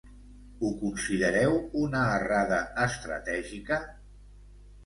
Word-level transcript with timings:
Ho 0.61 0.69
considereu 0.77 1.53
una 1.83 2.01
errada 2.15 2.59
estratègica? 2.87 3.81